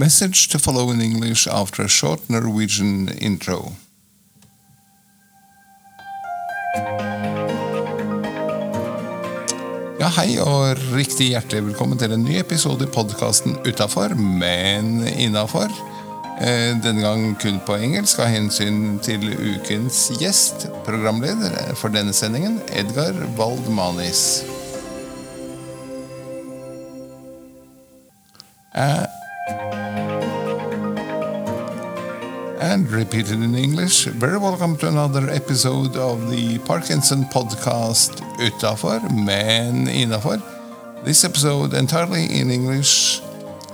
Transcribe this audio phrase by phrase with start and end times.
[0.00, 3.72] Message to follow in English after a short Norwegian intro.
[9.98, 15.74] Ja, hei og riktig hjertelig velkommen til en ny episode i podkasten Utafor, men innafor.
[16.38, 22.62] Eh, denne gang kun på engelsk av hensyn til ukens gjest, programleder for denne sendingen,
[22.70, 24.44] Edgar Waldmanis.
[28.78, 29.17] Uh,
[32.78, 39.86] and repeated in English, very welcome to another episode of the Parkinson podcast Utafor, men
[39.86, 40.38] innafor.
[41.04, 43.20] This episode entirely in English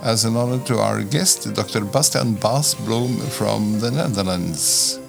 [0.01, 1.81] as an honor to our guest, Dr.
[1.85, 4.99] Bastian Bas Bloem from the Netherlands.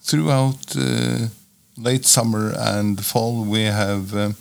[0.00, 1.28] Throughout uh,
[1.76, 4.32] late summer and fall, we have uh,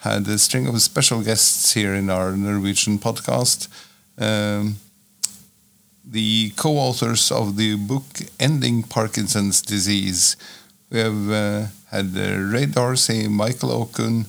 [0.00, 3.68] had a string of special guests here in our Norwegian podcast.
[4.16, 4.76] Um,
[6.04, 8.04] the co authors of the book
[8.40, 10.36] Ending Parkinson's Disease.
[10.90, 14.26] We have uh, had uh, Ray Dorsey, Michael Okun,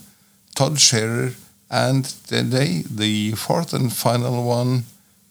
[0.56, 1.36] Todd Sherer,
[1.70, 4.84] and today, the fourth and final one,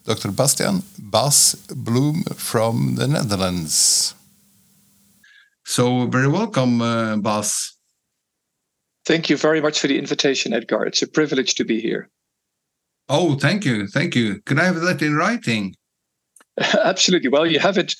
[0.05, 0.33] Dr.
[0.33, 4.15] Bastian Bas Bloem from the Netherlands.
[5.65, 7.77] So, very welcome, uh, Bas.
[9.06, 10.84] Thank you very much for the invitation, Edgar.
[10.84, 12.09] It's a privilege to be here.
[13.09, 13.87] Oh, thank you.
[13.87, 14.41] Thank you.
[14.45, 15.75] Could I have that in writing?
[16.84, 17.28] Absolutely.
[17.28, 17.95] Well, you have it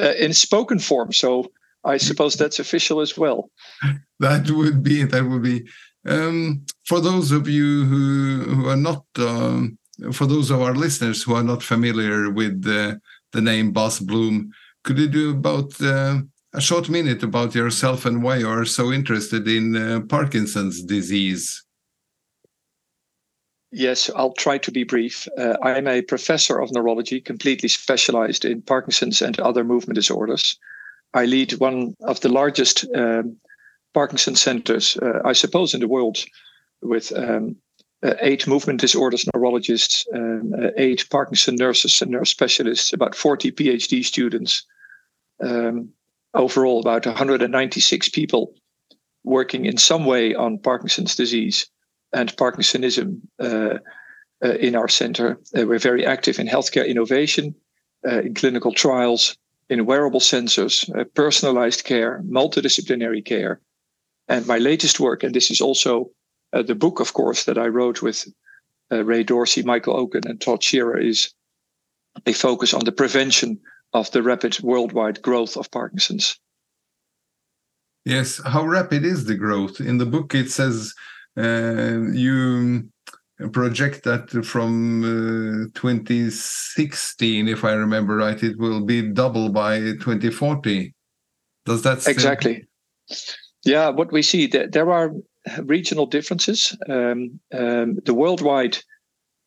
[0.00, 1.50] uh, in spoken form, so
[1.84, 3.50] I suppose that's official as well.
[4.20, 5.66] That would be that would be
[6.06, 9.78] um, for those of you who, who are not, um,
[10.12, 13.00] for those of our listeners who are not familiar with the,
[13.32, 14.50] the name Bas Bloem,
[14.84, 16.20] could you do about uh,
[16.54, 21.64] a short minute about yourself and why you are so interested in uh, Parkinson's disease?
[23.74, 25.26] Yes, I'll try to be brief.
[25.38, 30.58] Uh, I'm a professor of neurology, completely specialized in Parkinson's and other movement disorders.
[31.14, 33.38] I lead one of the largest um,
[33.94, 36.18] Parkinson centers, uh, I suppose, in the world,
[36.82, 37.56] with um,
[38.02, 43.52] uh, eight movement disorders neurologists, um, uh, eight Parkinson nurses and nurse specialists, about 40
[43.52, 44.66] PhD students,
[45.40, 45.88] um,
[46.34, 48.54] overall, about 196 people
[49.24, 51.70] working in some way on Parkinson's disease
[52.12, 53.78] and Parkinsonism uh,
[54.44, 55.38] uh, in our center.
[55.56, 57.54] Uh, we're very active in healthcare innovation,
[58.04, 59.36] in clinical trials,
[59.68, 63.60] in wearable sensors, personalized care, multidisciplinary care,
[64.28, 66.10] and my latest work, and this is also
[66.52, 68.26] the book, of course, that I wrote with
[68.90, 71.32] Ray Dorsey, Michael Okun, and Todd Sherer, is
[72.26, 73.60] a focus on the prevention
[73.92, 76.40] of the rapid worldwide growth of Parkinson's.
[78.04, 79.80] Yes, how rapid is the growth?
[79.80, 80.92] In the book, it says
[81.36, 82.88] you
[83.52, 90.94] project that from uh, 2016, if I remember right, it will be double by 2040.
[91.64, 92.66] Does that exactly?
[93.64, 95.12] Yeah, what we see that there are
[95.62, 96.76] regional differences.
[96.88, 98.78] Um, um, the worldwide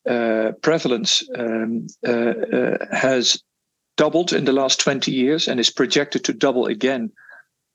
[0.08, 3.42] uh, prevalence um, uh, uh, has
[3.96, 7.10] doubled in the last 20 years and is projected to double again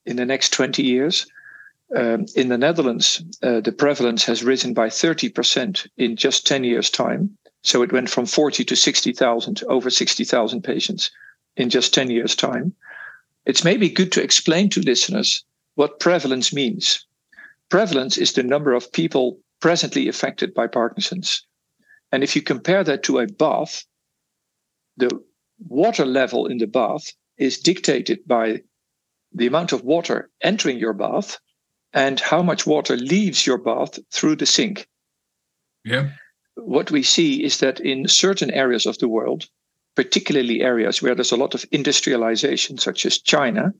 [0.06, 1.26] in the next 20 years.
[1.96, 6.90] Um, in the Netherlands, uh, the prevalence has risen by 30% in just 10 years'
[6.90, 7.38] time.
[7.64, 11.12] So it went from 40 to 60,000, over 60,000 patients
[11.58, 12.74] in just 10 years' time.
[13.46, 15.44] It's maybe good to explain to listeners
[15.76, 17.06] what prevalence means.
[17.70, 21.46] Prevalence is the number of people presently affected by Parkinson's.
[22.12, 23.86] And if you compare that to a bath,
[24.98, 25.10] the
[25.68, 28.62] water level in the bath is dictated by
[29.34, 31.40] the amount of water entering your bath
[31.94, 34.88] and how much water leaves your bath through the sink.
[35.84, 36.10] Yeah.
[36.56, 39.48] What we see is that in certain areas of the world,
[39.96, 43.74] particularly areas where there's a lot of industrialization, such as China,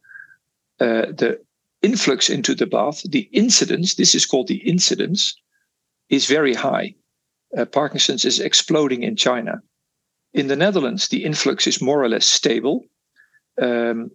[0.80, 1.40] uh, the
[1.82, 5.36] influx into the bath, the incidence, this is called the incidence,
[6.10, 6.96] is very high.
[7.58, 9.62] Uh, Parkinson's is exploding in China.
[10.34, 12.86] In the Netherlands, the influx is more or less stable.
[13.62, 14.12] Um,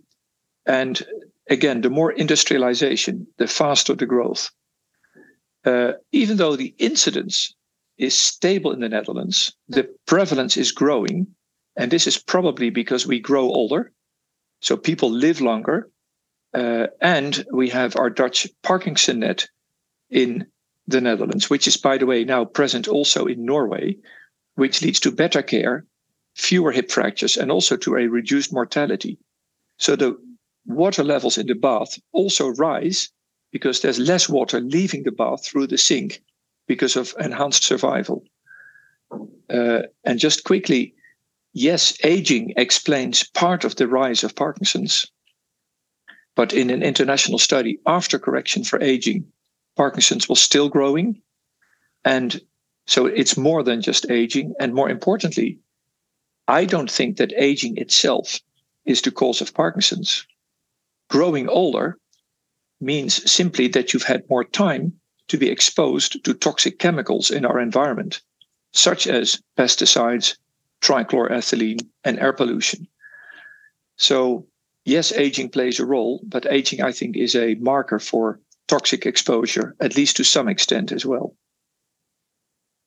[0.66, 1.06] and
[1.48, 4.50] again, the more industrialization, the faster the growth.
[5.64, 7.54] Uh, even though the incidence
[7.98, 11.26] is stable in the Netherlands, the prevalence is growing.
[11.76, 13.92] And this is probably because we grow older.
[14.60, 15.90] So people live longer
[16.54, 19.48] uh, and we have our Dutch Parkinson net
[20.08, 20.46] in
[20.86, 23.96] the Netherlands, which is, by the way, now present also in Norway,
[24.54, 25.84] which leads to better care,
[26.34, 29.18] fewer hip fractures, and also to a reduced mortality.
[29.78, 30.16] So the
[30.66, 33.08] water levels in the bath also rise
[33.52, 36.22] because there's less water leaving the bath through the sink
[36.66, 38.24] because of enhanced survival.
[39.48, 40.94] Uh, and just quickly,
[41.52, 45.06] yes, aging explains part of the rise of Parkinson's.
[46.34, 49.26] But in an international study, after correction for aging,
[49.76, 51.22] Parkinson's was still growing.
[52.04, 52.40] And
[52.86, 54.54] so it's more than just aging.
[54.60, 55.58] And more importantly,
[56.48, 58.40] I don't think that aging itself
[58.84, 60.26] is the cause of Parkinson's.
[61.08, 61.98] Growing older
[62.80, 64.92] means simply that you've had more time
[65.28, 68.20] to be exposed to toxic chemicals in our environment,
[68.72, 70.36] such as pesticides,
[70.82, 72.86] trichloroethylene, and air pollution.
[73.96, 74.46] So,
[74.84, 79.74] yes, aging plays a role, but aging, I think, is a marker for toxic exposure,
[79.80, 81.36] at least to some extent as well.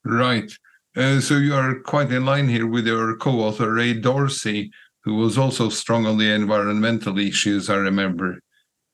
[0.04, 0.50] Right.
[0.96, 4.70] Uh, so you are quite in line here with your co-author Ray Dorsey,
[5.04, 7.70] who was also strong on the environmental issues.
[7.70, 8.38] I remember,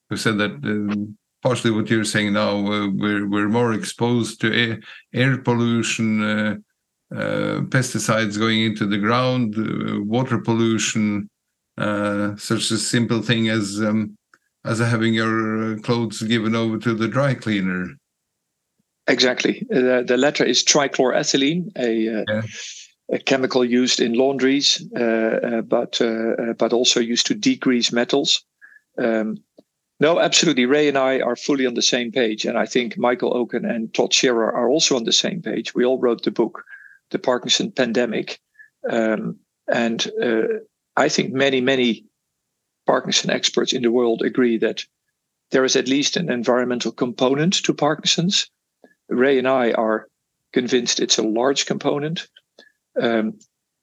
[0.08, 4.52] who said that um, partially what you're saying now, uh, we're we're more exposed to
[4.52, 4.80] air,
[5.14, 6.56] air pollution, uh,
[7.12, 11.28] uh pesticides going into the ground, uh, water pollution,
[11.78, 14.16] uh, such a simple thing as um,
[14.64, 17.86] as having your clothes given over to the dry cleaner.
[19.08, 19.64] Exactly.
[19.68, 22.42] The, the latter is trichloroethylene, a, uh, yeah.
[23.12, 28.44] A chemical used in laundries, uh, uh, but uh, but also used to degrease metals.
[28.98, 29.38] Um,
[30.00, 30.66] no, absolutely.
[30.66, 33.94] Ray and I are fully on the same page, and I think Michael Okun and
[33.94, 35.74] Todd Sherer are also on the same page.
[35.74, 36.64] We all wrote the book,
[37.10, 38.40] "The Parkinson Pandemic,"
[38.90, 39.38] um,
[39.68, 40.58] and uh,
[40.96, 42.06] I think many, many
[42.86, 44.84] Parkinson experts in the world agree that
[45.52, 48.50] there is at least an environmental component to Parkinson's
[49.08, 50.08] Ray and I are
[50.52, 52.28] convinced it's a large component.
[53.00, 53.38] Um,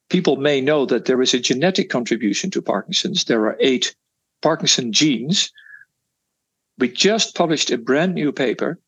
[0.09, 3.25] people may know that there is a genetic contribution to Parkinson's.
[3.25, 3.95] There are eight
[4.41, 5.51] Parkinson genes.
[6.77, 8.79] We just published a brand new paper.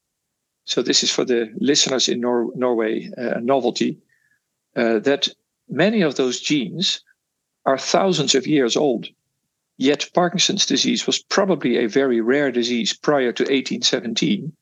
[0.66, 4.00] So, this is for the listeners in Nor- Norway, uh, a novelty,
[4.76, 5.28] uh, that
[5.70, 7.02] many of those genes
[7.66, 9.08] are thousands of years old.
[9.78, 14.54] Yet, Parkinson's disease was probably a very rare disease prior to 1817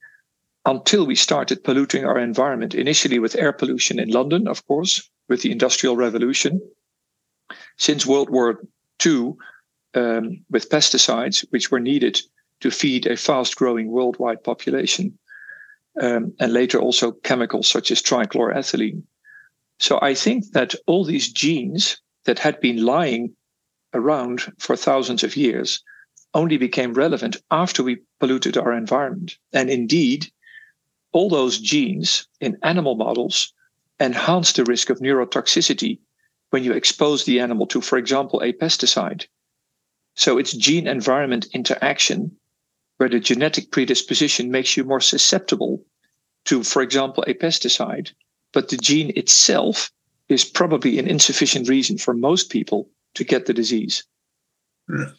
[0.66, 5.42] until we started polluting our environment, initially with air pollution in London, of course, with
[5.42, 6.60] the Industrial Revolution.
[7.76, 8.62] Since World War
[9.04, 9.34] II,
[9.94, 12.20] um, with pesticides, which were needed
[12.60, 15.18] to feed a fast growing worldwide population,
[16.00, 19.02] um, and later also chemicals such as trichloroethylene.
[19.78, 23.34] So I think that all these genes that had been lying
[23.92, 25.82] around for thousands of years
[26.32, 29.38] only became relevant after we polluted our environment.
[29.52, 30.26] And indeed,
[31.12, 33.52] all those genes in animal models
[34.00, 35.98] enhance the risk of neurotoxicity
[36.50, 39.26] when you expose the animal to, for example, a pesticide.
[40.16, 42.36] So it's gene environment interaction
[42.98, 45.84] where the genetic predisposition makes you more susceptible
[46.44, 48.12] to, for example, a pesticide,
[48.52, 49.90] but the gene itself
[50.28, 54.04] is probably an insufficient reason for most people to get the disease.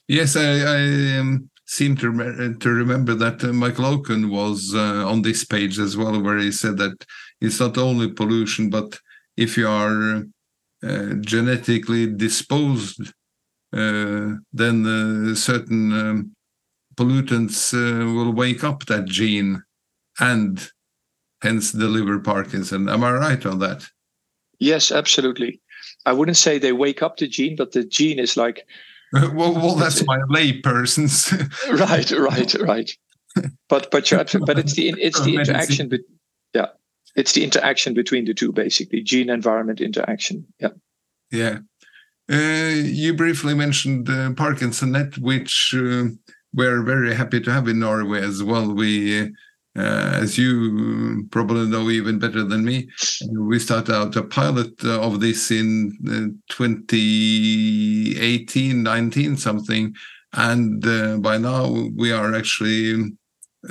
[0.07, 5.07] Yes, I, I um, seem to, rem- to remember that uh, Michael Okun was uh,
[5.07, 7.05] on this page as well, where he said that
[7.41, 8.99] it's not only pollution, but
[9.35, 10.23] if you are
[10.83, 13.13] uh, genetically disposed,
[13.71, 16.31] then certain um,
[16.95, 19.61] pollutants will wake up that gene
[20.19, 20.71] and
[21.41, 22.87] hence deliver Parkinson.
[22.87, 23.85] Am I right on that?
[24.59, 25.59] Yes, absolutely.
[26.05, 28.65] I wouldn't say they wake up the gene, but the gene is like
[29.33, 31.31] well, well, that's my layperson's.
[31.79, 32.91] right, right, right.
[33.69, 35.89] But but you're absolutely, but it's the it's the interaction.
[35.89, 35.99] Be,
[36.53, 36.67] yeah,
[37.15, 40.45] it's the interaction between the two, basically, gene environment interaction.
[40.59, 40.69] Yeah.
[41.31, 41.59] Yeah.
[42.31, 46.05] Uh, you briefly mentioned uh, Parkinson Net, which uh,
[46.53, 48.73] we're very happy to have in Norway as well.
[48.73, 49.31] We
[49.77, 52.87] uh, as you probably know even better than me,
[53.31, 59.93] we started out a pilot uh, of this in uh, 2018, 19 something,
[60.33, 63.11] and uh, by now we are actually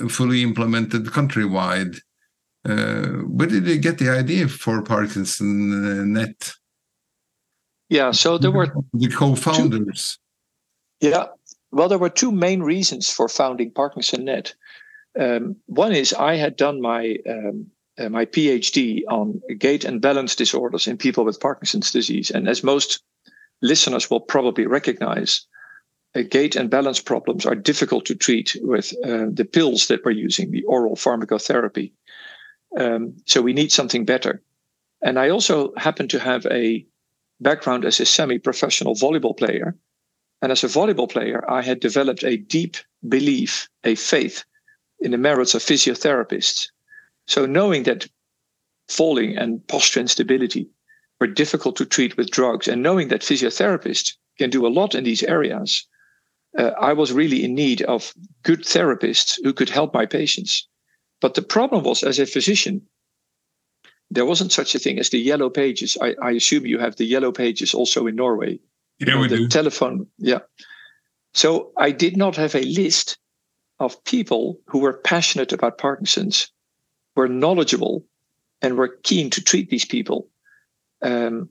[0.08, 1.98] fully implemented countrywide.
[2.66, 6.52] Uh, where did you get the idea for Parkinson uh, Net?
[7.88, 10.18] Yeah, so there were the co-founders.
[11.00, 11.26] Yeah,
[11.70, 14.54] well, there were two main reasons for founding Parkinson Net.
[15.18, 17.66] Um, one is I had done my um,
[17.98, 22.64] uh, my PhD on gait and balance disorders in people with Parkinson's disease, and as
[22.64, 23.02] most
[23.62, 25.46] listeners will probably recognize,
[26.14, 30.10] uh, gait and balance problems are difficult to treat with uh, the pills that we're
[30.10, 31.92] using, the oral pharmacotherapy.
[32.78, 34.42] Um, so we need something better.
[35.02, 36.84] And I also happen to have a
[37.40, 39.76] background as a semi-professional volleyball player.
[40.42, 42.76] And as a volleyball player, I had developed a deep
[43.08, 44.44] belief, a faith
[45.04, 46.68] in the merits of physiotherapists.
[47.26, 48.08] So knowing that
[48.88, 50.68] falling and posture instability
[51.20, 52.68] were were difficult to treat with drugs.
[52.68, 55.86] And knowing that physiotherapists can do a lot in these areas,
[56.58, 60.68] uh, I was really in need of good therapists who could help my patients.
[61.20, 62.82] But the problem was, as a physician,
[64.10, 65.96] there wasn't such a thing as the yellow pages.
[66.00, 68.60] I, I assume you have the yellow pages also in Norway.
[68.98, 69.48] Yeah, we the do.
[69.48, 70.40] Telephone, yeah.
[71.32, 73.18] So I did not have a list
[73.84, 76.50] of people who were passionate about Parkinson's,
[77.16, 78.04] were knowledgeable,
[78.62, 80.28] and were keen to treat these people.
[81.02, 81.50] Um,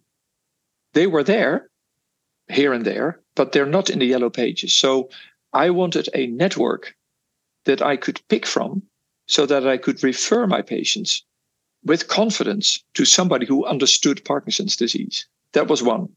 [0.93, 1.69] they were there,
[2.49, 4.73] here and there, but they're not in the yellow pages.
[4.73, 5.09] So
[5.53, 6.95] I wanted a network
[7.65, 8.83] that I could pick from
[9.27, 11.23] so that I could refer my patients
[11.85, 15.27] with confidence to somebody who understood Parkinson's disease.
[15.53, 16.09] That was one,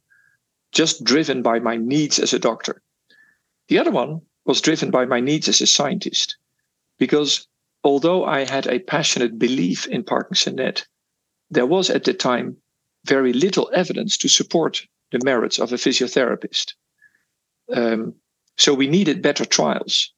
[0.73, 2.82] just driven by my needs as a doctor.
[3.68, 6.37] The other one was driven by my needs as a scientist,
[6.99, 7.49] because
[7.85, 10.87] although I had a passionate belief in ParkinsonNet,
[11.50, 12.57] there was at the time
[13.05, 16.73] very little evidence to support the merits of a physiotherapist.
[17.73, 18.15] Um,
[18.57, 20.12] so we needed better trials.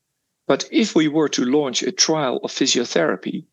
[0.46, 3.44] But if we were to launch a trial of physiotherapy,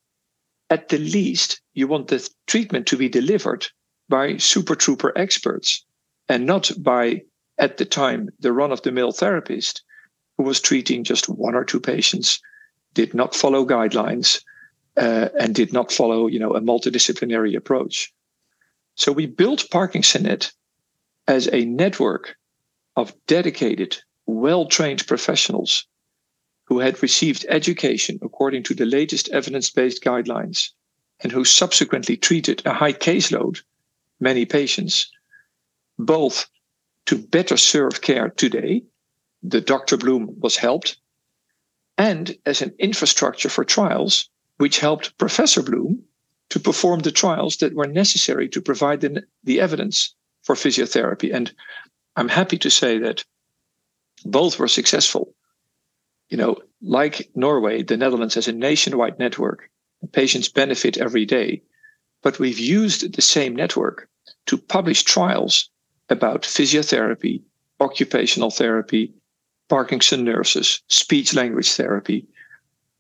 [0.70, 3.68] at the least, you want the treatment to be delivered
[4.08, 5.86] by super trooper experts
[6.30, 7.22] and not by,
[7.58, 9.84] at the time, the run of the mill therapist
[10.38, 12.42] who was treating just one or two patients,
[12.94, 14.44] did not follow guidelines,
[14.98, 18.14] uh, and did not follow, you know, a multidisciplinary approach.
[18.96, 20.52] So we built ParkinsonNet
[21.28, 22.36] as a network
[22.96, 25.86] of dedicated, well-trained professionals
[26.66, 30.70] who had received education according to the latest evidence-based guidelines
[31.22, 33.62] and who subsequently treated a high caseload,
[34.20, 35.12] many patients,
[36.00, 36.48] both
[37.06, 38.84] to better serve care today,
[39.48, 39.98] the Dr.
[39.98, 40.98] Bloem was helped,
[41.98, 46.00] and as an infrastructure for trials, which helped Professor Bloem
[46.50, 51.34] to perform the trials that were necessary to provide the, the evidence for physiotherapy.
[51.34, 51.54] And
[52.16, 53.24] I'm happy to say that
[54.24, 55.34] both were successful.
[56.30, 59.70] You know, like Norway, the Netherlands has a nationwide network.
[60.12, 61.62] Patients benefit every day.
[62.22, 64.10] But we've used the same network
[64.48, 65.70] to publish trials
[66.10, 67.42] about physiotherapy,
[67.80, 69.14] occupational therapy,
[69.70, 72.28] Parkinson nurses, speech language therapy,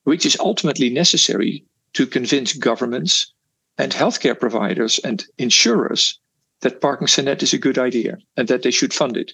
[0.03, 3.33] which is ultimately necessary to convince governments
[3.77, 6.19] and healthcare providers and insurers
[6.61, 9.33] that ParkinsonNet is a good idea and that they should fund it.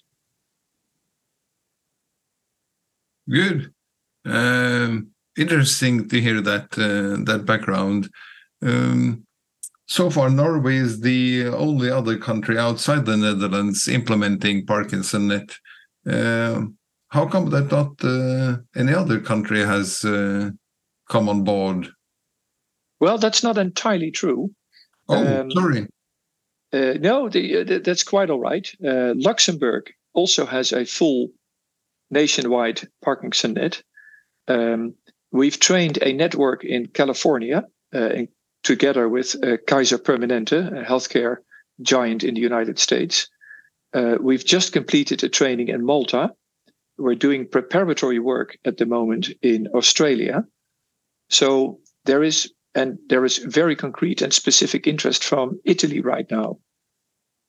[3.29, 3.73] Good.
[4.25, 8.09] Um, interesting to hear that uh, that background.
[8.61, 9.25] Um,
[9.88, 15.53] so far, Norway is the only other country outside the Netherlands implementing ParkinsonNet.
[16.07, 16.67] Uh,
[17.11, 20.49] how come that not uh, any other country has uh,
[21.09, 21.89] come on board?
[23.01, 24.51] Well, that's not entirely true.
[25.09, 25.87] Oh, um, sorry.
[26.71, 28.65] Uh, no, the, uh, the, that's quite all right.
[28.83, 31.29] Uh, Luxembourg also has a full
[32.09, 33.83] nationwide ParkinsonNet.
[34.47, 34.93] Um,
[35.33, 38.29] we've trained a network in California uh, in,
[38.63, 39.35] together with
[39.67, 41.37] Kaiser Permanente, a healthcare
[41.81, 43.27] giant in the United States.
[44.21, 46.31] we've just completed a training in Malta
[46.98, 50.45] we're doing preparatory work at the moment in Australia.
[51.29, 56.60] So there is and there is very concrete and specific interest from Italy right now.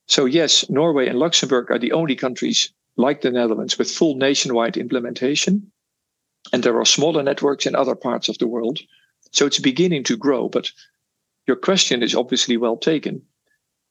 [0.08, 4.76] So yes, Norway and Luxembourg are the only countries like the Netherlands with full nationwide
[4.76, 5.70] implementation.
[6.52, 8.80] And there are smaller networks in other parts of the world.
[9.30, 10.48] So it's beginning to grow.
[10.48, 10.72] But
[11.46, 13.22] your question is obviously well taken.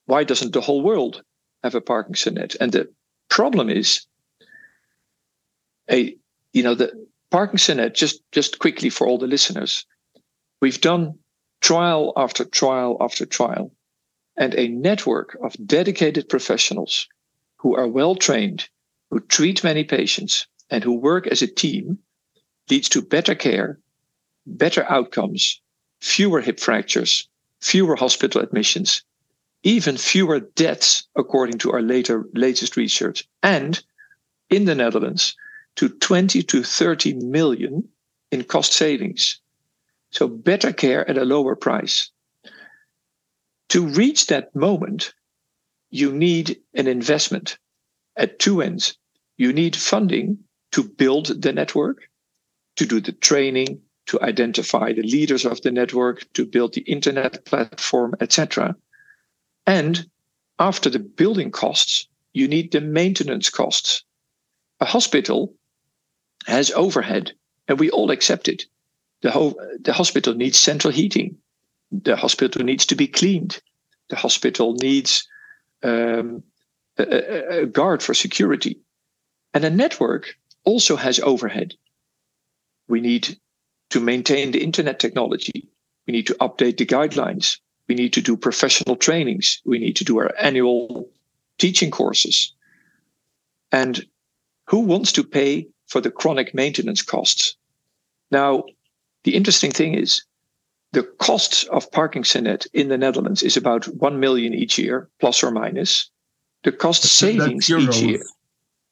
[0.05, 1.23] Why doesn't the whole world
[1.63, 2.57] have a ParkinsonNet?
[2.59, 2.93] And the
[3.29, 4.05] problem is
[5.91, 6.15] a
[6.53, 6.91] you know the
[7.31, 9.85] ParkinsonNet just just quickly for all the listeners,
[10.61, 11.17] we've done
[11.61, 13.71] trial after trial after trial,
[14.37, 17.07] and a network of dedicated professionals
[17.57, 18.67] who are well trained,
[19.09, 21.99] who treat many patients, and who work as a team
[22.69, 23.79] leads to better care,
[24.45, 25.61] better outcomes,
[25.99, 27.27] fewer hip fractures,
[27.59, 29.03] fewer hospital admissions,
[29.63, 33.27] even fewer deaths, according to our later latest research.
[33.43, 33.81] And
[34.49, 35.35] in the Netherlands,
[35.75, 37.87] to 20 to 30 million
[38.31, 39.39] in cost savings.
[40.11, 42.11] So better care at a lower price.
[43.69, 45.13] To reach that moment,
[45.89, 47.57] you need an investment
[48.17, 48.97] at two ends.
[49.37, 50.37] You need funding
[50.71, 52.09] to build the network,
[52.75, 57.45] to do the training, to identify the leaders of the network, to build the internet
[57.45, 58.75] platform, etc.
[59.65, 60.05] And
[60.59, 64.03] after the building costs, you need the maintenance costs.
[64.79, 65.53] A hospital
[66.45, 67.31] has overhead,
[67.67, 68.65] and we all accept it.
[69.21, 71.37] The, ho- the hospital needs central heating.
[71.91, 73.61] The hospital needs to be cleaned.
[74.09, 75.27] The hospital needs
[75.83, 76.43] um,
[76.97, 78.79] a, a guard for security.
[79.53, 81.75] And a network also has overhead.
[82.87, 83.37] We need
[83.89, 85.67] to maintain the internet technology.
[86.07, 87.57] We need to update the guidelines.
[87.87, 89.61] We need to do professional trainings.
[89.65, 91.09] We need to do our annual
[91.57, 92.53] teaching courses.
[93.71, 94.05] And
[94.67, 97.57] who wants to pay for the chronic maintenance costs?
[98.31, 98.63] Now,
[99.23, 100.23] the interesting thing is
[100.93, 105.51] the costs of Parkinsonnet in the Netherlands is about 1 million each year, plus or
[105.51, 106.09] minus.
[106.63, 108.23] The cost savings each year,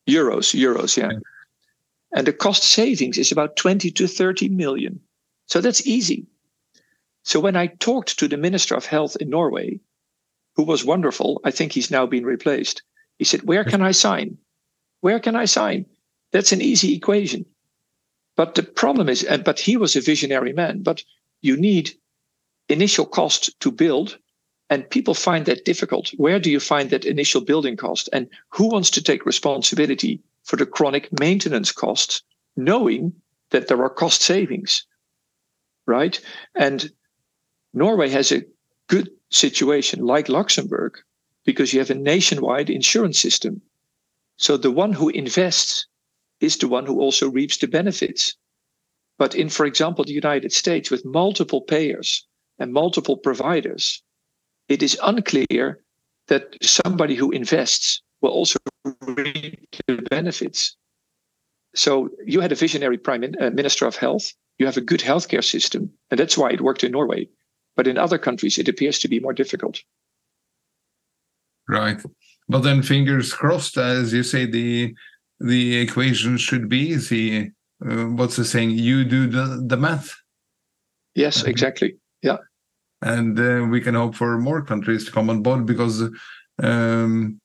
[0.08, 1.12] euros, euros, yeah.
[1.12, 1.20] yeah.
[2.12, 5.00] And the cost savings is about 20 to 30 million.
[5.46, 6.26] So that's easy.
[7.24, 9.80] So when I talked to the Minister of Health in Norway,
[10.56, 12.82] who was wonderful, I think he's now been replaced.
[13.20, 14.38] He said, Where can I sign?
[15.02, 15.86] Where can I sign?
[16.32, 17.46] That's an easy equation.
[18.36, 21.04] But the problem is, but he was a visionary man, but
[21.42, 21.92] you need
[22.70, 24.18] initial cost to build
[24.70, 26.12] and people find that difficult.
[26.18, 28.08] Where do you find that initial building cost?
[28.14, 32.22] And who wants to take responsibility for the chronic maintenance costs,
[32.56, 33.14] knowing
[33.50, 34.86] that there are cost savings?
[35.88, 36.22] Right?
[36.56, 36.92] And
[37.74, 38.44] Norway has a
[38.88, 41.00] good situation, like Luxembourg,
[41.46, 43.62] because you have a nationwide insurance system.
[44.38, 45.88] So the one who invests
[46.40, 48.36] is the one who also reaps the benefits.
[49.18, 52.26] But in, for example, the United States, with multiple payers
[52.58, 54.02] and multiple providers,
[54.70, 55.80] it is unclear
[56.28, 58.60] that somebody who invests will also
[59.02, 60.78] reap the benefits.
[61.76, 64.34] So you had a visionary prime uh, minister of health.
[64.58, 67.28] You have a good healthcare system, and that's why it worked in Norway.
[67.76, 69.82] But in other countries, it appears to be more difficult.
[71.68, 72.02] Right.
[72.48, 74.96] But then, fingers crossed, as you say, the
[75.40, 78.72] the equation should be the Uh, what's the saying?
[78.72, 80.12] You do the the math.
[81.16, 81.96] Yes, exactly.
[82.22, 82.40] Yeah
[83.02, 86.04] and uh, we can hope for more countries to come on board because
[86.62, 87.40] um,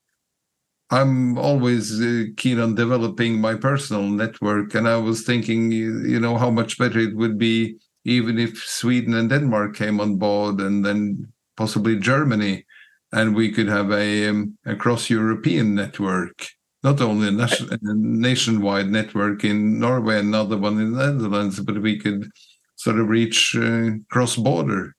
[0.91, 6.37] I'm always uh, keen on developing my personal network, and I was thinking, you know,
[6.37, 10.85] how much better it would be even if Sweden and Denmark came on board, and
[10.85, 12.67] then possibly Germany,
[13.13, 16.49] and we could have a, um, a cross-European network,
[16.85, 21.81] not only a, nation, a nationwide network in Norway, another one in the Netherlands, but
[21.81, 22.31] we could
[22.77, 24.95] sort of reach uh, cross-border.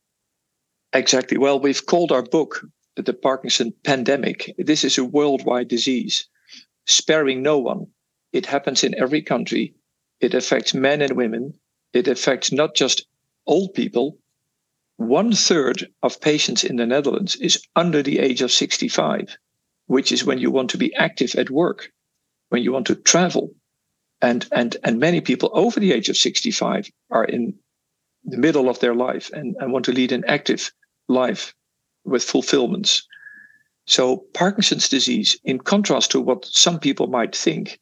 [0.94, 1.38] Exactly.
[1.38, 4.52] Well, we've called our book The Parkinson Pandemic.
[4.58, 6.28] This is a worldwide disease,
[6.88, 7.86] sparing no one.
[8.34, 9.76] It happens in every country.
[10.20, 11.54] It affects men and women.
[11.94, 13.06] It affects not just
[13.46, 14.18] old people.
[14.98, 19.38] One third of patients in the Netherlands is under the age of 65,
[19.88, 21.92] which is when you want to be active at work,
[22.50, 23.54] when you want to travel.
[24.22, 27.56] And, and, and many people over the age of 65 are in
[28.24, 30.72] the middle of their life and, and want to lead an active
[31.08, 31.54] life
[32.04, 33.08] with fulfillments.
[33.88, 37.80] So, Parkinson's disease, in contrast to what some people might think,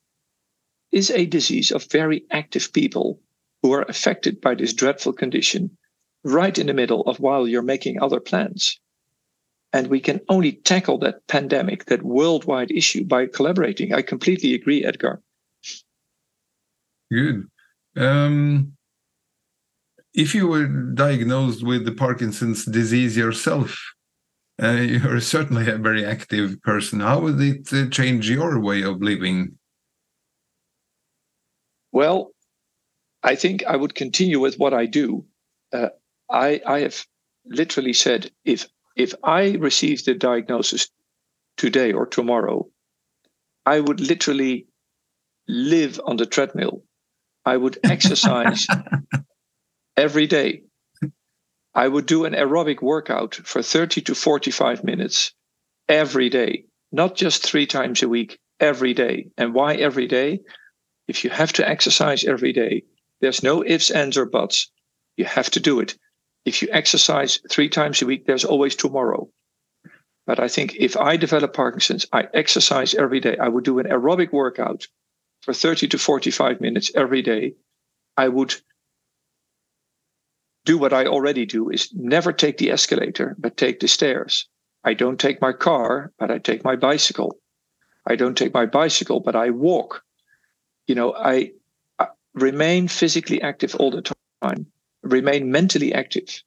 [0.91, 3.21] is a disease of very active people
[3.61, 5.77] who are affected by this dreadful condition
[6.23, 8.79] right in the middle of while you're making other plans.
[9.73, 13.91] And we can only tackle that pandemic, that worldwide issue, by collaborating.
[13.93, 15.19] I completely agree, Edgar.
[17.11, 17.47] Good.
[17.97, 18.73] Um,
[20.13, 23.75] if you were diagnosed with the Parkinson's disease yourself,
[24.61, 26.99] uh, you're certainly a very active person.
[26.99, 29.57] How would it uh, change your way of living?
[31.91, 32.31] Well,
[33.23, 35.25] I think I would continue with what I do.
[35.71, 35.89] Uh,
[36.29, 37.05] I, I have
[37.45, 40.89] literally said if if I received the diagnosis
[41.57, 42.67] today or tomorrow,
[43.65, 44.67] I would literally
[45.47, 46.83] live on the treadmill.
[47.45, 48.67] I would exercise
[49.97, 50.63] every day.
[51.75, 55.33] I would do an aerobic workout for 30 to 45 minutes
[55.89, 59.29] every day, not just three times a week, every day.
[59.37, 60.41] And why every day?
[61.07, 62.83] If you have to exercise every day,
[63.21, 64.71] there's no ifs, ands, or buts.
[65.17, 65.95] You have to do it.
[66.45, 69.29] If you exercise three times a week, there's always tomorrow.
[70.25, 73.37] But I think if I develop Parkinson's, I exercise every day.
[73.37, 74.87] I would do an aerobic workout
[75.41, 77.55] for 30 to 45 minutes every day.
[78.15, 78.55] I would
[80.65, 84.47] do what I already do is never take the escalator, but take the stairs.
[84.83, 87.37] I don't take my car, but I take my bicycle.
[88.07, 90.03] I don't take my bicycle, but I walk.
[90.87, 91.51] You know, I,
[91.99, 94.67] I remain physically active all the time,
[95.03, 96.43] remain mentally active,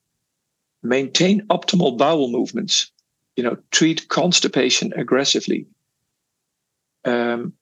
[0.82, 2.92] maintain optimal bowel movements,
[3.36, 5.66] you know, treat constipation aggressively.
[7.04, 7.54] Um,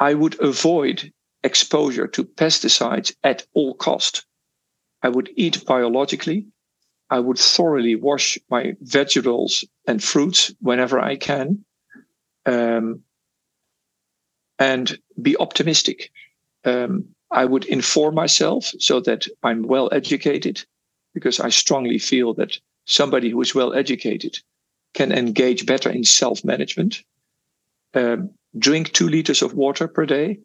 [0.00, 1.12] I would avoid
[1.44, 4.26] exposure to pesticides at all cost.
[5.02, 6.46] I would eat biologically.
[7.10, 11.64] I would thoroughly wash my vegetables and fruits whenever I can.
[12.46, 13.02] um,
[14.58, 16.10] and be optimistic.
[16.64, 20.64] Um, I would inform myself so that I'm well educated,
[21.14, 24.38] because I strongly feel that somebody who is well educated
[24.94, 27.02] can engage better in self management.
[27.94, 30.38] Um, drink two liters of water per day,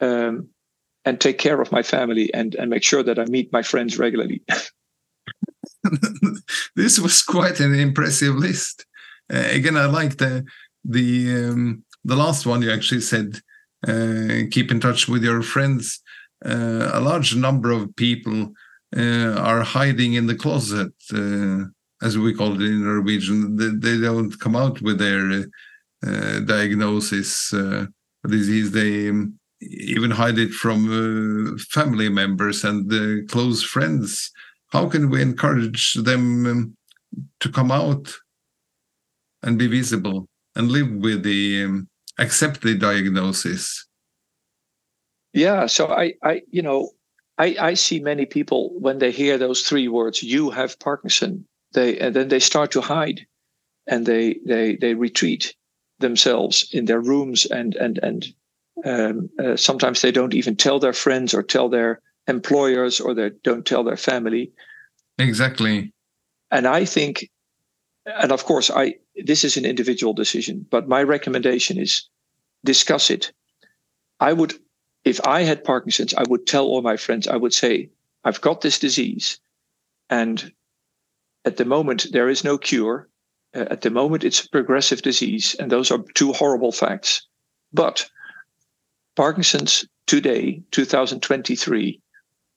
[0.00, 0.48] um,
[1.04, 3.98] and take care of my family and, and make sure that I meet my friends
[3.98, 4.42] regularly.
[6.76, 8.84] this was quite an impressive list.
[9.32, 10.44] Uh, again, I like the
[10.84, 13.40] the um, the last one you actually said.
[13.86, 16.00] Uh, keep in touch with your friends.
[16.44, 18.52] Uh, a large number of people
[18.96, 21.64] uh, are hiding in the closet, uh,
[22.02, 23.56] as we call it in Norwegian.
[23.56, 25.44] They, they don't come out with their
[26.06, 27.54] uh, diagnosis
[28.26, 28.70] disease.
[28.70, 34.32] They um, even hide it from family members and close friends
[34.70, 36.76] how can we encourage them um,
[37.40, 38.12] to come out
[39.42, 41.88] and be visible and live with the um,
[42.18, 43.86] accept the diagnosis
[45.32, 46.90] yeah so i i you know
[47.38, 51.98] i i see many people when they hear those three words you have parkinson they
[51.98, 53.26] and then they start to hide
[53.86, 55.54] and they they they retreat
[55.98, 58.26] themselves in their rooms and and and
[58.84, 63.30] um, uh, sometimes they don't even tell their friends or tell their employers or they
[63.42, 64.52] don't tell their family.
[65.18, 65.92] Exactly.
[66.50, 67.28] And I think,
[68.16, 72.08] and of course, I this is an individual decision, but my recommendation is
[72.64, 73.32] discuss it.
[74.20, 74.54] I would,
[75.04, 77.90] if I had Parkinson's, I would tell all my friends, I would say,
[78.24, 79.38] I've got this disease,
[80.10, 80.52] and
[81.44, 83.08] at the moment there is no cure.
[83.54, 87.26] Uh, at the moment, it's a progressive disease, and those are two horrible facts.
[87.72, 88.08] But
[89.16, 92.00] Parkinson's today, 2023,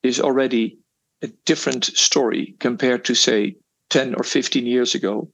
[0.03, 0.77] is already
[1.21, 3.55] a different story compared to say
[3.89, 5.29] 10 or 15 years ago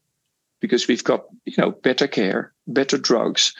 [0.60, 3.54] because we've got you know better care better drugs.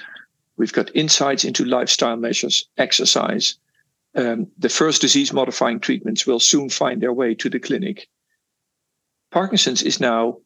[0.58, 3.58] We've got insights into lifestyle measures exercise.
[4.16, 8.08] Um, the first disease modifying treatments will soon find their way to the clinic.
[9.32, 10.38] Parkinson's is now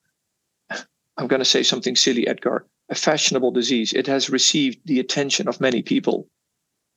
[1.17, 3.93] i'm going to say something silly edgar a fashionable disease.
[3.93, 6.27] It has received the attention of many people.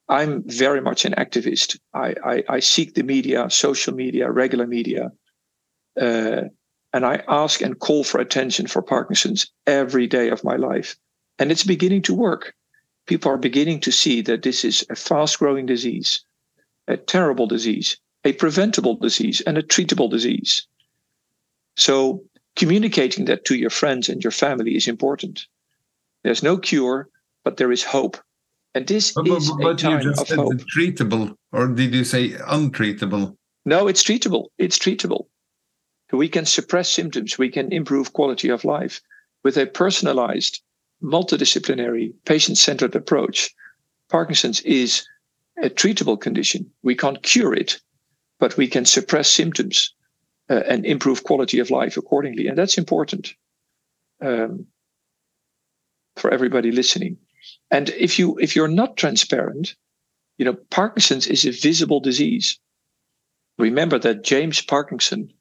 [0.08, 1.78] I'm very much an activist.
[1.94, 5.12] I, I, I seek the media, social media, regular media,
[5.98, 6.42] uh,
[6.94, 10.96] and I ask and call for attention for Parkinson's every day of my life.
[11.40, 12.54] And it's beginning to work.
[13.06, 16.24] People are beginning to see that this is a fast growing disease,
[16.86, 20.68] a terrible disease, a preventable disease, and a treatable disease.
[21.76, 22.22] So
[22.54, 25.46] communicating that to your friends and your family is important.
[26.22, 27.08] There's no cure,
[27.42, 28.16] but there is hope
[28.74, 30.52] and this but, is but, but a time you just of said hope.
[30.76, 33.36] treatable, or did you say untreatable?
[33.64, 34.46] No, it's treatable.
[34.58, 35.26] It's treatable.
[36.12, 37.38] We can suppress symptoms.
[37.38, 39.00] We can improve quality of life
[39.42, 40.62] with a personalized,
[41.02, 43.54] multidisciplinary, patient-centered approach.
[44.10, 45.06] Parkinson's is
[45.62, 46.70] a treatable condition.
[46.82, 47.80] We can't cure it,
[48.38, 49.94] but we can suppress symptoms
[50.50, 53.34] uh, and improve quality of life accordingly, and that's important
[54.20, 54.66] um,
[56.16, 57.16] for everybody listening.
[57.70, 59.74] And if you if you're not transparent,
[60.38, 62.58] you know, Parkinson's is a visible disease.
[63.58, 65.32] Remember that James Parkinson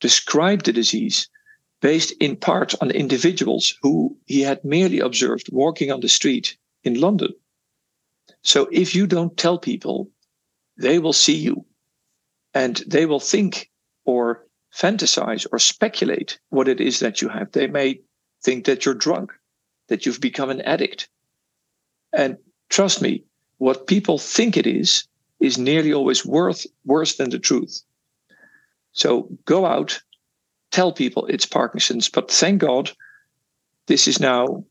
[0.00, 1.28] described the disease
[1.80, 7.00] based in part on individuals who he had merely observed walking on the street in
[7.00, 7.32] London.
[8.42, 10.10] So if you don't tell people,
[10.76, 11.64] they will see you
[12.54, 13.70] and they will think
[14.04, 17.52] or fantasize or speculate what it is that you have.
[17.52, 18.00] They may
[18.42, 19.32] think that you're drunk,
[19.88, 21.08] that you've become an addict,
[22.12, 22.38] and
[22.70, 23.24] trust me,
[23.58, 25.06] what people think it is
[25.40, 27.82] is nearly always worth worse than the truth.
[28.96, 30.00] So go out,
[30.72, 32.90] tell people it's Parkinson's, but thank God
[33.86, 34.64] this is now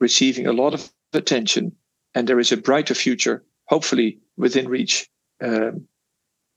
[0.00, 1.72] receiving a lot of attention
[2.14, 5.08] and there is a brighter future, hopefully within reach.
[5.42, 5.86] Um,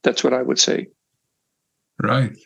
[0.04, 0.88] that's what I would say.
[2.02, 2.38] Right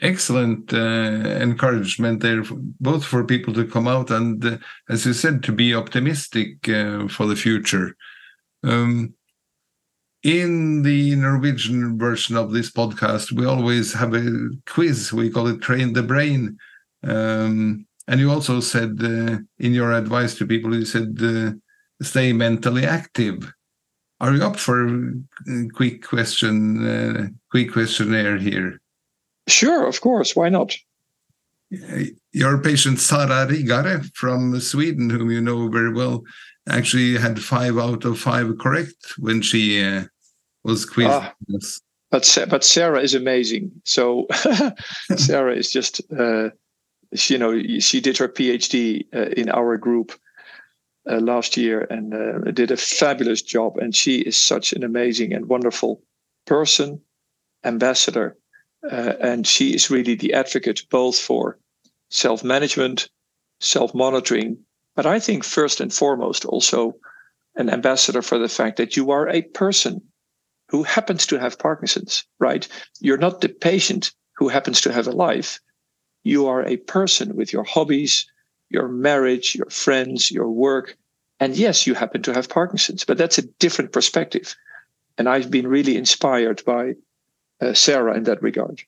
[0.00, 2.42] excellent uh, encouragement there,
[2.80, 7.08] both for people to come out and, uh, as you said, to be optimistic uh,
[7.08, 7.96] for the future.
[8.62, 9.14] Um,
[10.24, 15.12] in the Norwegian version of this podcast, we always have a quiz.
[15.12, 16.56] We call it Train the Brain.
[17.02, 21.52] Um, and you also said uh, in your advice to people, you said uh,
[22.02, 23.52] stay mentally active.
[24.20, 28.80] Are you up for a quick question, uh, quick questionnaire here?
[29.46, 30.34] Sure, of course.
[30.34, 30.74] Why not?
[32.32, 36.22] Your patient Sara Riggare from Sweden, whom you know very well,
[36.66, 40.04] actually had five out of five correct when she uh,
[40.64, 41.10] was quizzed.
[41.10, 41.34] Ah,
[42.10, 43.70] but but Sarah is amazing.
[43.84, 44.26] So
[45.16, 46.50] Sarah is just uh,
[47.14, 50.12] she, you know she did her PhD uh, in our group,
[51.10, 53.76] uh, last year and uh, did a fabulous job.
[53.78, 56.02] And she is such an amazing and wonderful
[56.46, 57.00] person,
[57.64, 58.36] ambassador.
[58.90, 61.58] Uh, and she is really the advocate both for
[62.10, 63.08] self management,
[63.60, 64.58] self monitoring,
[64.94, 66.94] but I think first and foremost also
[67.56, 70.02] an ambassador for the fact that you are a person
[70.74, 72.66] who happens to have Parkinson's, right?
[72.98, 75.60] You're not the patient who happens to have a life.
[76.24, 78.26] You are a person with your hobbies,
[78.70, 80.96] your marriage, your friends, your work.
[81.38, 84.56] And yes, you happen to have Parkinson's, but that's a different perspective.
[85.16, 86.94] And I've been really inspired by
[87.60, 88.82] uh, Sarah in that regard.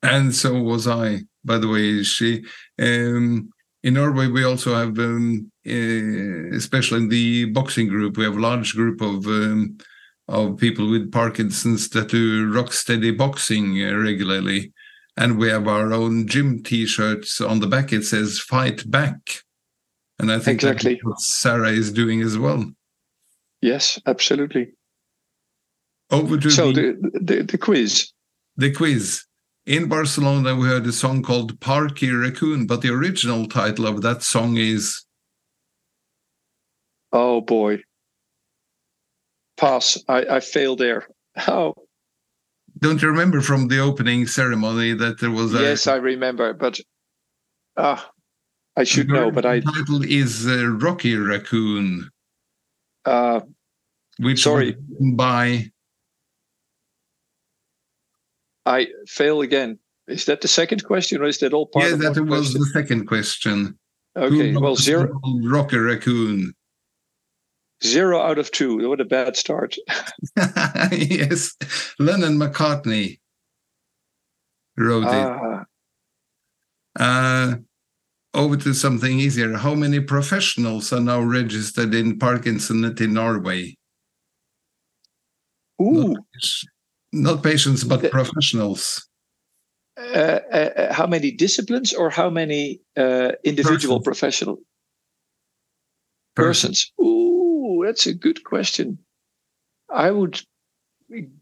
[0.00, 2.04] And so was I, by the way.
[2.04, 2.44] She,
[2.78, 3.50] um,
[3.82, 8.40] in Norway, we also have, um, uh, especially in the boxing group, we have a
[8.40, 9.76] large group of um,
[10.28, 14.72] of people with Parkinson's that do rock steady boxing regularly.
[15.16, 17.92] And we have our own gym t-shirts on the back.
[17.92, 19.20] It says fight back.
[20.18, 21.00] And i think exactly.
[21.02, 22.70] what sarah is doing as well.
[23.60, 24.72] Yes absolutely.
[26.10, 28.12] Over to so the, the, the, the quiz.
[28.56, 29.24] The quiz.
[29.66, 34.22] In barcelona we heard a song called parky raccoon but the original title of that
[34.22, 35.04] song is
[37.12, 37.82] oh boy
[39.62, 41.06] pass i i failed there.
[41.48, 41.74] Oh
[42.82, 46.80] don't you remember from the opening ceremony that there was a yes i remember but
[47.76, 48.10] ah
[48.76, 52.10] i should know but i title is uh, rocky raccoon.
[53.04, 53.40] Uh
[54.18, 54.76] which sorry.
[55.14, 55.70] by
[58.66, 59.78] i fail again.
[60.08, 62.60] Is that the second question or is that all part yeah that was question?
[62.60, 63.78] the second question.
[64.16, 65.08] Okay well zero
[65.44, 66.52] rocky raccoon
[67.84, 68.88] Zero out of two.
[68.88, 69.76] What a bad start.
[70.92, 71.56] yes.
[71.98, 73.18] Lennon McCartney
[74.76, 75.60] wrote ah.
[75.60, 75.66] it.
[77.00, 77.54] Uh,
[78.34, 79.56] over to something easier.
[79.56, 83.76] How many professionals are now registered in Parkinson's in Norway?
[85.80, 86.14] Ooh.
[86.14, 86.24] Not,
[87.12, 89.08] not patients, but the, professionals.
[89.98, 90.02] Uh,
[90.52, 94.04] uh, uh, how many disciplines or how many uh, individual Persons.
[94.04, 94.58] professional
[96.36, 96.92] persons?
[97.02, 97.41] Ooh
[97.84, 98.98] that's a good question.
[99.90, 100.40] I would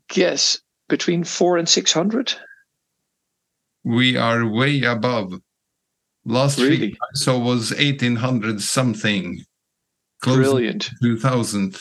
[0.08, 2.34] guess between four and 600.
[3.84, 5.40] We are way above.
[6.24, 6.78] Last really?
[6.78, 9.42] week I saw was 1800 something.
[10.20, 10.90] Close Brilliant.
[11.02, 11.78] 2000.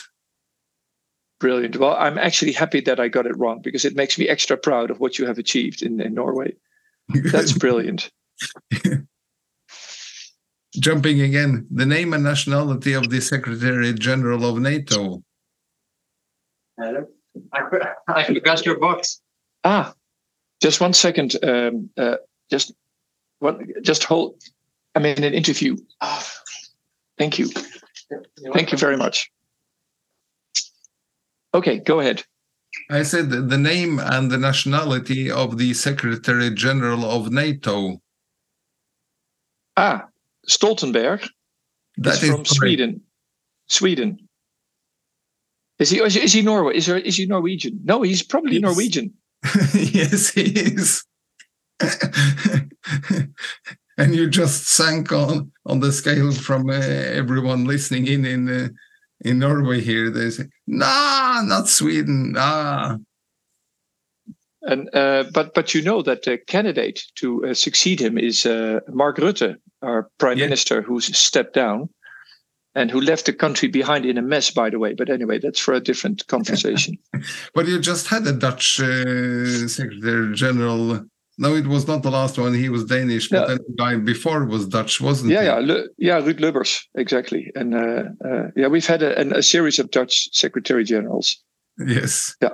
[1.40, 1.76] Brilliant.
[1.76, 4.90] Well, I'm actually happy that I got it wrong because it makes me extra proud
[4.90, 6.54] of what you have achieved in, in Norway.
[7.08, 8.10] That's brilliant.
[10.78, 15.22] Jumping again, the name and nationality of the Secretary General of NATO.
[16.78, 17.06] Hello.
[17.52, 19.20] I, I forgot your box.
[19.64, 19.94] Ah,
[20.62, 21.36] just one second.
[21.42, 22.16] Um, uh,
[22.50, 22.72] just
[23.40, 23.72] one.
[23.82, 24.40] Just hold.
[24.94, 25.76] I'm in an interview.
[26.00, 26.26] Oh,
[27.18, 27.48] thank you.
[28.52, 29.30] Thank you very much.
[31.54, 32.24] Okay, go ahead.
[32.90, 38.00] I said the name and the nationality of the Secretary General of NATO.
[39.76, 40.06] Ah,
[40.50, 41.26] Stoltenberg
[41.98, 43.02] that is from Sweden.
[43.68, 44.18] Sweden.
[45.78, 45.98] Is he?
[46.00, 46.76] Is he Norway?
[46.76, 47.80] Is, there, is he Norwegian?
[47.84, 48.62] No, he's probably yes.
[48.62, 49.14] Norwegian.
[49.74, 51.04] yes, he is.
[53.96, 58.68] and you just sank on on the scale from uh, everyone listening in in uh,
[59.20, 60.10] in Norway here.
[60.10, 62.34] They say, "Nah, not Sweden.
[62.36, 62.98] Ah."
[64.62, 68.80] And uh, but but you know that the candidate to uh, succeed him is uh,
[68.88, 70.44] Mark Rutte, our prime yeah.
[70.44, 71.88] minister, who's stepped down
[72.74, 74.94] and who left the country behind in a mess, by the way.
[74.94, 76.98] But anyway, that's for a different conversation.
[77.54, 81.06] but you just had a Dutch uh, Secretary General.
[81.38, 82.52] No, it was not the last one.
[82.52, 85.46] He was Danish, but then the guy before was Dutch, wasn't yeah, he?
[85.46, 87.50] Yeah, Le, yeah, Ruud Lubbers, exactly.
[87.54, 91.42] And uh, uh, yeah, we've had a, a, series of Dutch Secretary Generals.
[91.78, 92.36] Yes.
[92.42, 92.50] Yeah.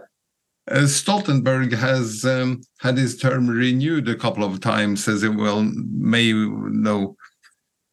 [0.69, 5.63] Uh, Stoltenberg has um, had his term renewed a couple of times, as it well
[5.63, 7.17] may know.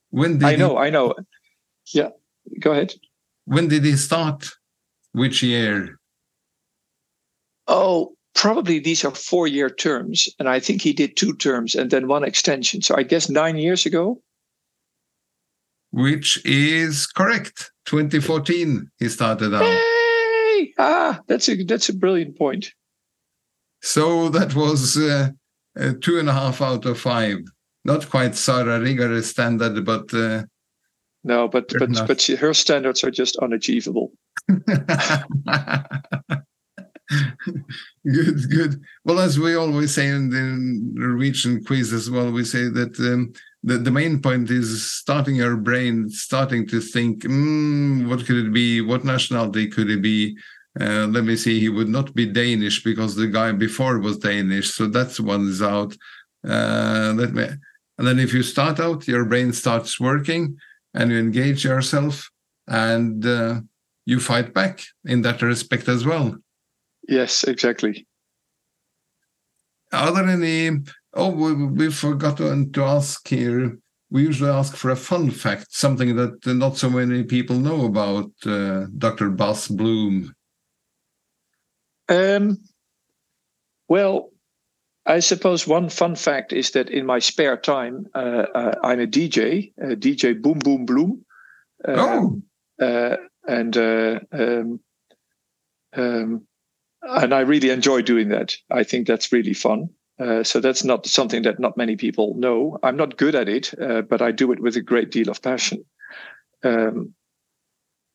[0.10, 1.14] When did I know, he, I know.
[1.94, 2.10] Yeah,
[2.60, 2.94] go ahead.
[3.46, 4.50] When did he start?
[5.12, 6.00] Which year?
[7.68, 10.28] Oh, probably these are four year terms.
[10.40, 12.82] And I think he did two terms and then one extension.
[12.82, 14.22] So I guess nine years ago.
[15.92, 17.72] Which is correct.
[17.86, 19.93] 2014, he started out.
[20.78, 22.72] Ah, that's a that's a brilliant point.
[23.82, 25.30] So that was uh,
[25.80, 27.40] uh, two and a half out of five.
[27.86, 30.44] Not quite Sara Riggare's standard, but uh,
[31.24, 32.08] no, but but enough.
[32.08, 34.12] but she, her standards are just unachievable.
[34.48, 34.66] good,
[38.50, 38.82] good.
[39.06, 40.60] Well, as we always say in the
[40.94, 45.56] Norwegian quiz as well, we say that um, the, the main point is starting your
[45.56, 48.82] brain, starting to think, mm, what could it be?
[48.82, 50.38] What nationality could it be?
[50.80, 54.72] Uh, let me see, he would not be Danish because the guy before was Danish.
[54.72, 55.96] So that's one is out.
[56.46, 57.48] Uh, let me,
[57.98, 60.58] and then if you start out, your brain starts working
[60.94, 62.30] and you engage yourself
[62.68, 63.62] and uh,
[64.06, 66.36] you fight back in that respect as well.
[67.08, 68.08] Yes, exactly.
[69.94, 70.80] Are there any?
[71.14, 73.78] Oh, we, we forgot to, to ask here.
[74.10, 78.32] We usually ask for a fun fact, something that not so many people know about
[78.46, 79.30] uh, Dr.
[79.30, 80.34] Bas Bloem.
[82.10, 82.58] Um,
[83.88, 84.30] well,
[85.06, 89.08] I suppose one fun fact is that in my spare time, uh, uh, I'm a
[89.08, 91.26] DJ, a DJ Boom Boom Bloom.
[91.88, 92.42] oh.
[92.82, 94.80] Uh, and uh, um,
[95.96, 96.48] um,
[97.02, 98.56] and I really enjoy doing that.
[98.72, 99.90] I think that's really fun.
[100.20, 102.78] Uh, so that's not something that not many people know.
[102.84, 105.42] I'm not good at it, uh, but I do it with a great deal of
[105.42, 105.84] passion.
[106.64, 107.14] Um,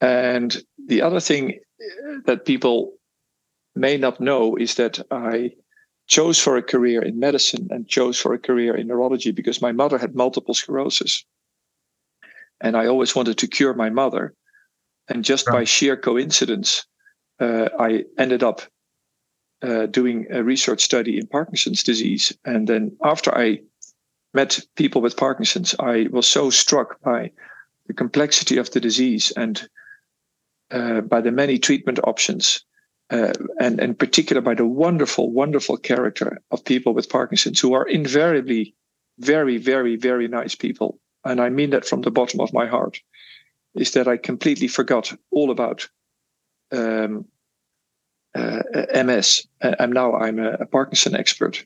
[0.01, 0.57] and
[0.87, 1.59] the other thing
[2.25, 2.93] that people
[3.75, 5.53] may not know is that I
[6.07, 9.73] chose for a career in medicine and chose for a career in neurology because my
[9.73, 11.25] mother had multiple sclerosis.
[12.61, 14.35] And I always wanted to cure my mother.
[15.09, 15.55] And just right.
[15.55, 16.87] by sheer coincidence,
[17.41, 18.63] uh, I ended up
[19.63, 22.33] uh, doing a research study in Parkinson's disease.
[22.45, 23.61] And then after I
[24.35, 27.33] met people with Parkinson's, I was so struck by
[27.87, 29.69] the complexity of the disease and
[30.71, 32.63] uh, by the many treatment options,
[33.11, 37.89] uh, and in particular by the wonderful, wonderful character of people with Parkinson's who are
[37.89, 38.75] invariably
[39.19, 41.01] very, very, very nice people.
[41.25, 43.01] And I mean that from the bottom of my heart
[43.75, 45.89] is that I completely forgot all about
[46.71, 47.25] um,
[48.35, 48.63] uh,
[48.95, 51.65] MS, and now I'm a, a Parkinson expert.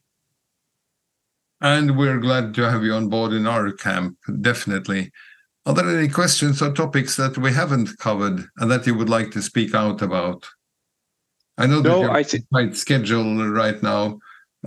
[1.61, 5.13] And we're glad to have you on board in our camp, definitely.
[5.65, 9.31] Are there any questions or topics that we haven't covered and that you would like
[9.31, 10.49] to speak out about?
[11.59, 14.19] I know that no, you're th- quite schedule right now,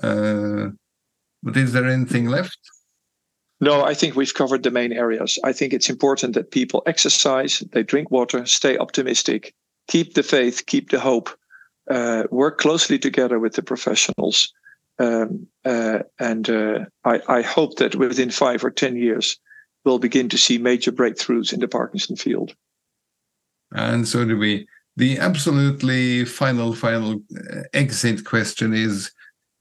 [0.02, 0.68] uh,
[1.44, 2.58] but is there anything left?
[3.60, 5.40] No, I think we've covered the main areas.
[5.44, 9.54] I think it's important that people exercise, they drink water, stay optimistic,
[9.88, 11.36] keep the faith, keep the hope, uh,
[12.30, 14.54] work closely together with the professionals.
[14.98, 19.38] Um, uh, and uh, I, I, hope that within five or 10 years,
[19.84, 22.56] we'll begin to see major breakthroughs in the Parkinson field.
[23.74, 24.68] And so do we.
[24.96, 29.12] The absolutely final, final uh, exit question is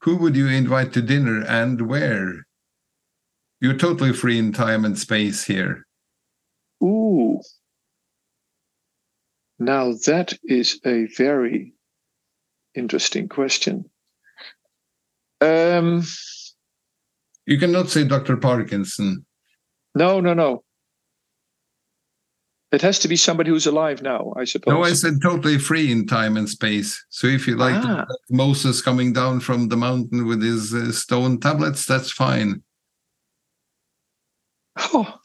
[0.01, 2.45] who would you invite to dinner and where?
[3.59, 5.85] You're totally free in time and space here.
[6.81, 7.41] Ooh.
[9.59, 11.73] Now that is a very
[12.75, 13.89] interesting question.
[15.41, 16.03] Um,
[17.45, 18.37] you cannot say Dr.
[18.37, 19.25] Parkinson.
[19.93, 20.63] No, no, no.
[22.71, 24.73] It has to be somebody who's alive now, I suppose.
[24.73, 27.05] No, I said totally free in time and space.
[27.09, 28.05] So if you like ah.
[28.29, 32.63] Moses coming down from the mountain with his uh, stone tablets, that's fine.
[34.77, 35.19] Oh.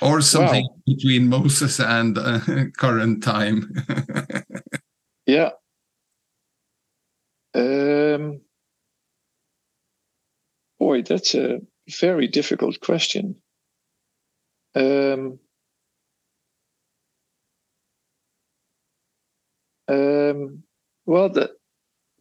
[0.00, 0.82] Or something wow.
[0.86, 2.40] between Moses and uh,
[2.76, 3.72] current time.
[5.26, 5.50] yeah.
[7.54, 8.40] Um,
[10.78, 11.60] boy, that's a
[12.00, 13.36] very difficult question.
[14.74, 15.38] Um,
[19.88, 20.62] um,
[21.06, 21.50] well, the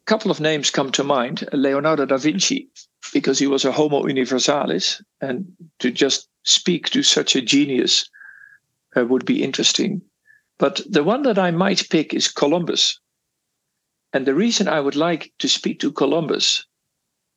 [0.06, 1.48] couple of names come to mind.
[1.54, 2.68] Leonardo da Vinci,
[3.14, 5.46] because he was a Homo universalis, and
[5.78, 8.10] to just speak to such a genius
[8.98, 10.02] uh, would be interesting.
[10.58, 13.00] But the one that I might pick is Columbus,
[14.14, 16.66] and the reason I would like to speak to Columbus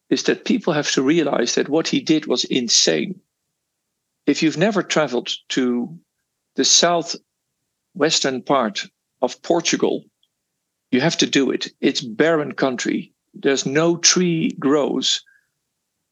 [0.09, 3.21] is that people have to realize that what he did was insane.
[4.27, 5.99] If you've never traveled to
[6.55, 8.87] the southwestern part
[9.21, 10.05] of Portugal,
[10.91, 11.73] you have to do it.
[11.81, 13.13] It's barren country.
[13.35, 15.23] There's no tree grows.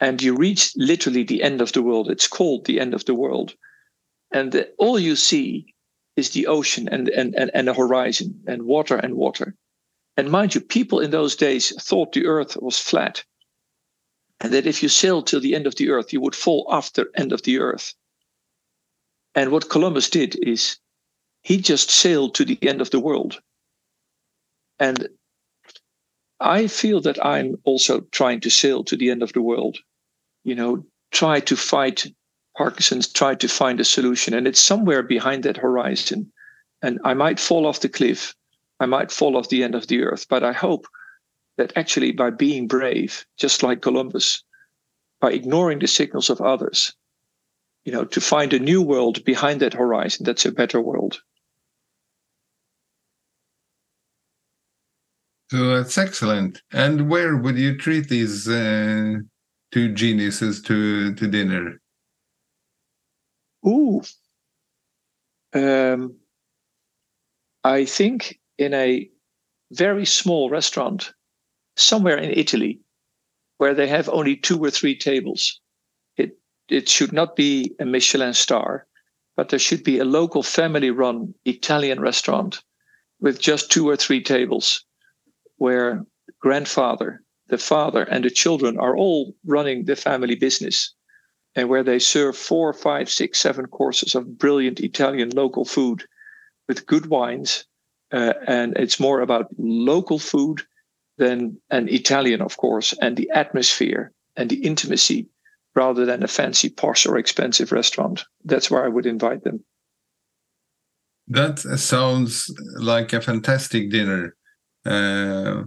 [0.00, 2.10] And you reach literally the end of the world.
[2.10, 3.54] It's called the end of the world.
[4.32, 5.74] And the, all you see
[6.16, 9.54] is the ocean and, and, and, and the horizon and water and water.
[10.20, 13.24] And mind you, people in those days thought the earth was flat.
[14.38, 16.92] And that if you sailed till the end of the earth, you would fall off
[16.92, 17.94] the end of the earth.
[19.34, 20.76] And what Columbus did is
[21.40, 23.40] he just sailed to the end of the world.
[24.78, 25.08] And
[26.38, 29.78] I feel that I'm also trying to sail to the end of the world.
[30.44, 32.06] You know, try to fight
[32.58, 34.34] Parkinson's, try to find a solution.
[34.34, 36.30] And it's somewhere behind that horizon.
[36.82, 38.34] And I might fall off the cliff,
[38.80, 40.26] I might fall off the end of the earth.
[40.28, 40.86] But I hope
[41.58, 44.42] that actually by being brave, just like Columbus,
[45.20, 46.94] by ignoring the signals of others,
[47.84, 51.20] you know, to find a new world behind that horizon that's a better world.
[55.50, 56.62] So that's excellent.
[56.72, 59.14] And where would you treat these uh,
[59.72, 61.80] two geniuses to to dinner?
[63.66, 64.00] Ooh.
[65.52, 66.16] Um,
[67.64, 69.10] I think in a
[69.72, 71.12] very small restaurant
[71.76, 72.80] somewhere in Italy
[73.56, 75.60] where they have only two or three tables.
[76.16, 76.38] It
[76.68, 78.86] it should not be a Michelin star,
[79.36, 82.62] but there should be a local family run Italian restaurant
[83.20, 84.84] with just two or three tables
[85.56, 86.04] where
[86.38, 90.94] grandfather, the father, and the children are all running the family business
[91.54, 96.04] and where they serve four, five, six, seven courses of brilliant Italian local food
[96.68, 97.64] with good wines.
[98.12, 100.62] Uh, and it's more about local food
[101.18, 105.28] than an Italian, of course, and the atmosphere and the intimacy
[105.74, 108.24] rather than a fancy, posh, or expensive restaurant.
[108.44, 109.64] That's where I would invite them.
[111.28, 114.34] That sounds like a fantastic dinner.
[114.84, 115.64] Uh,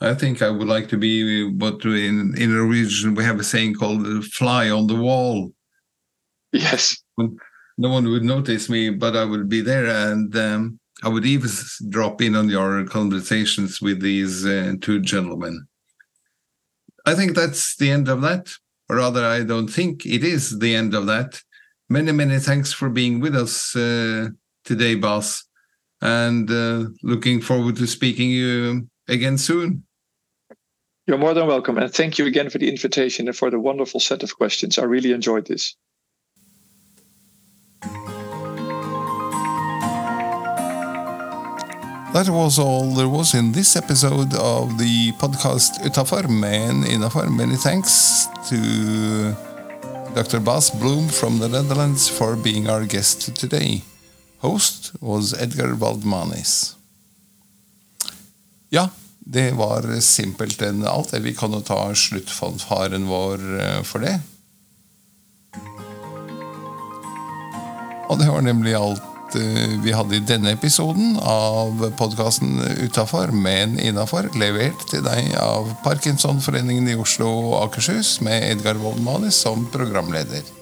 [0.00, 3.44] I think I would like to be what in in a region we have a
[3.44, 5.52] saying called "fly on the wall."
[6.52, 6.96] Yes.
[7.16, 11.50] No one would notice me, but I would be there, and um, I would even
[11.88, 15.66] drop in on your conversations with these uh, two gentlemen.
[17.06, 18.50] I think that's the end of that,
[18.88, 21.40] or rather, I don't think it is the end of that.
[21.88, 24.28] Many, many thanks for being with us uh,
[24.64, 25.44] today, Bas,
[26.02, 29.84] and uh, looking forward to speaking you again soon.
[31.06, 31.78] You're more than welcome.
[31.78, 34.78] And thank you again for the invitation and for the wonderful set of questions.
[34.78, 35.74] I really enjoyed this.
[42.12, 47.30] That was all there was in this episode of the podcast Utafor, men innafor.
[47.30, 49.36] Many thanks to
[50.16, 50.40] Dr.
[50.40, 53.82] Bas Bloom from the Netherlands for being our guest today.
[54.38, 56.74] Host was Edgar Waldmanis.
[58.70, 58.88] Ja,
[59.18, 61.12] det var simpelthen alt.
[61.14, 64.18] Vi kan jo ta sluttfanfaren vår eh, for det.
[68.08, 73.78] Og det var nemlig alt Eh, vi hadde i denne episoden av podkasten Utafor, men
[73.78, 80.59] innafor, levert til deg av Parkinsonforeningen i Oslo og Akershus med Edgar Woldmanis som programleder.